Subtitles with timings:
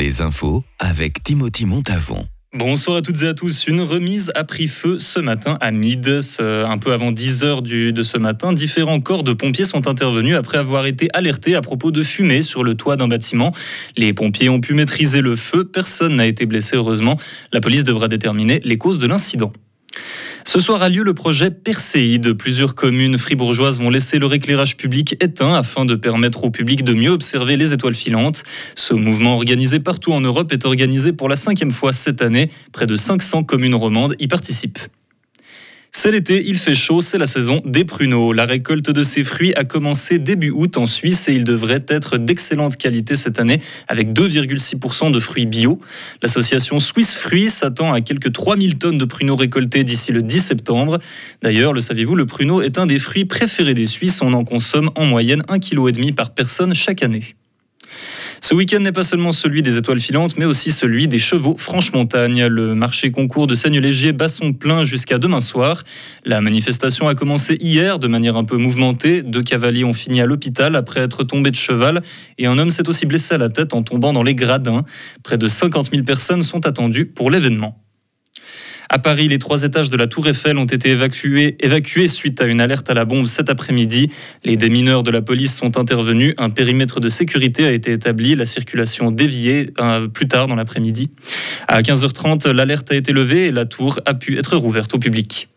[0.00, 2.24] Les infos avec Timothy Montavon.
[2.54, 3.66] Bonsoir à toutes et à tous.
[3.66, 8.02] Une remise a pris feu ce matin à Mide, un peu avant 10 heures de
[8.02, 8.54] ce matin.
[8.54, 12.64] Différents corps de pompiers sont intervenus après avoir été alertés à propos de fumée sur
[12.64, 13.52] le toit d'un bâtiment.
[13.98, 15.66] Les pompiers ont pu maîtriser le feu.
[15.66, 17.18] Personne n'a été blessé, heureusement.
[17.52, 19.52] La police devra déterminer les causes de l'incident.
[20.44, 22.32] Ce soir a lieu le projet Perséide.
[22.32, 26.92] Plusieurs communes fribourgeoises vont laisser leur éclairage public éteint afin de permettre au public de
[26.92, 28.42] mieux observer les étoiles filantes.
[28.74, 32.50] Ce mouvement organisé partout en Europe est organisé pour la cinquième fois cette année.
[32.72, 34.78] Près de 500 communes romandes y participent.
[35.92, 38.32] C'est l'été, il fait chaud, c'est la saison des pruneaux.
[38.32, 42.16] La récolte de ces fruits a commencé début août en Suisse et il devrait être
[42.16, 45.78] d'excellente qualité cette année avec 2,6% de fruits bio.
[46.22, 51.00] L'association Swiss Fruits s'attend à quelques 3000 tonnes de pruneaux récoltés d'ici le 10 septembre.
[51.42, 54.22] D'ailleurs, le saviez-vous, le pruneau est un des fruits préférés des Suisses.
[54.22, 57.24] On en consomme en moyenne 1,5 kg par personne chaque année.
[58.42, 62.46] Ce week-end n'est pas seulement celui des étoiles filantes, mais aussi celui des chevaux Franche-Montagne.
[62.46, 65.84] Le marché concours de Seigne-Léger bat son plein jusqu'à demain soir.
[66.24, 69.22] La manifestation a commencé hier de manière un peu mouvementée.
[69.22, 72.02] Deux cavaliers ont fini à l'hôpital après être tombés de cheval
[72.38, 74.84] et un homme s'est aussi blessé à la tête en tombant dans les gradins.
[75.22, 77.78] Près de 50 000 personnes sont attendues pour l'événement.
[78.92, 82.46] À Paris, les trois étages de la Tour Eiffel ont été évacués, évacués suite à
[82.46, 84.10] une alerte à la bombe cet après-midi.
[84.42, 86.34] Les démineurs de la police sont intervenus.
[86.38, 88.34] Un périmètre de sécurité a été établi.
[88.34, 91.12] La circulation déviée euh, plus tard dans l'après-midi.
[91.68, 95.49] À 15h30, l'alerte a été levée et la tour a pu être rouverte au public.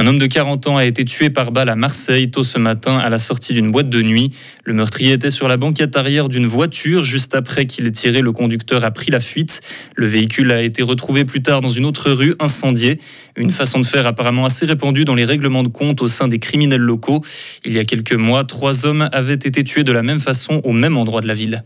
[0.00, 2.98] Un homme de 40 ans a été tué par balle à Marseille tôt ce matin
[2.98, 4.30] à la sortie d'une boîte de nuit.
[4.62, 7.02] Le meurtrier était sur la banquette arrière d'une voiture.
[7.02, 9.60] Juste après qu'il ait tiré, le conducteur a pris la fuite.
[9.96, 13.00] Le véhicule a été retrouvé plus tard dans une autre rue, incendié.
[13.34, 16.38] Une façon de faire apparemment assez répandue dans les règlements de compte au sein des
[16.38, 17.20] criminels locaux.
[17.64, 20.72] Il y a quelques mois, trois hommes avaient été tués de la même façon au
[20.72, 21.64] même endroit de la ville.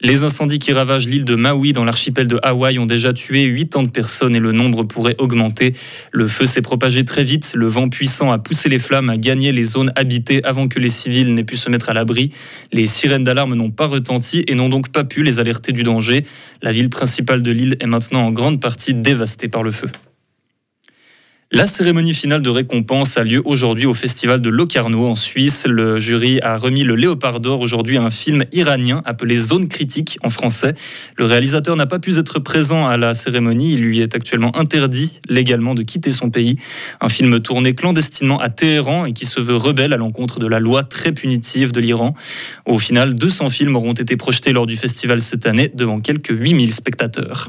[0.00, 3.86] Les incendies qui ravagent l'île de Maui dans l'archipel de Hawaï ont déjà tué 80
[3.86, 5.72] personnes et le nombre pourrait augmenter.
[6.12, 9.50] Le feu s'est propagé très vite, le vent puissant a poussé les flammes à gagner
[9.50, 12.30] les zones habitées avant que les civils n'aient pu se mettre à l'abri.
[12.72, 16.22] Les sirènes d'alarme n'ont pas retenti et n'ont donc pas pu les alerter du danger.
[16.62, 19.88] La ville principale de l'île est maintenant en grande partie dévastée par le feu.
[21.50, 25.66] La cérémonie finale de récompense a lieu aujourd'hui au festival de Locarno en Suisse.
[25.66, 30.18] Le jury a remis le Léopard d'or aujourd'hui à un film iranien appelé Zone critique
[30.22, 30.74] en français.
[31.16, 33.72] Le réalisateur n'a pas pu être présent à la cérémonie.
[33.72, 36.56] Il lui est actuellement interdit légalement de quitter son pays.
[37.00, 40.60] Un film tourné clandestinement à Téhéran et qui se veut rebelle à l'encontre de la
[40.60, 42.12] loi très punitive de l'Iran.
[42.66, 46.74] Au final, 200 films auront été projetés lors du festival cette année devant quelques 8000
[46.74, 47.48] spectateurs.